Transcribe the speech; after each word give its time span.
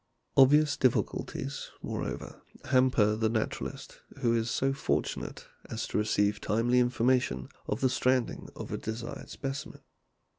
Obvious 0.35 0.77
difficulties, 0.77 1.69
moreover, 1.83 2.41
hamper 2.71 3.15
the 3.15 3.29
naturalist 3.29 3.99
who 4.21 4.33
is 4.35 4.49
so 4.49 4.73
fortunate 4.73 5.45
as 5.69 5.85
to 5.85 5.97
receive 5.99 6.41
timely 6.41 6.79
information 6.79 7.49
of 7.67 7.81
the 7.81 7.87
stranding 7.91 8.49
of 8.55 8.71
a 8.71 8.79
desirable 8.79 9.27
specimen. 9.29 9.81